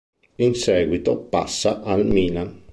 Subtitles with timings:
[0.39, 2.59] In seguito passa al Milan.